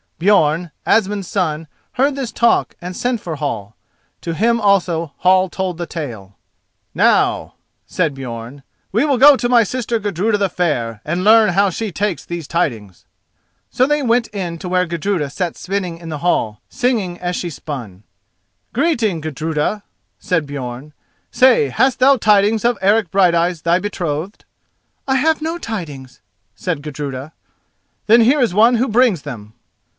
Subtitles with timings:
[0.19, 3.75] Björn, Asmund's son, heard this talk and sent for Hall.
[4.21, 6.35] To him also Hall told the tale.
[6.93, 7.55] "Now,"
[7.87, 8.61] said Björn,
[8.91, 12.47] "we will go to my sister Gudruda the Fair, and learn how she takes these
[12.47, 13.05] tidings."
[13.71, 17.49] So they went in to where Gudruda sat spinning in the hall, singing as she
[17.49, 18.03] span.
[18.73, 19.83] "Greeting, Gudruda,"
[20.19, 20.93] said Björn;
[21.31, 24.45] "say, hast thou tidings of Eric Brighteyes, thy betrothed?"
[25.07, 26.21] "I have no tidings,"
[26.55, 27.33] said Gudruda.
[28.05, 29.53] "Then here is one who brings them."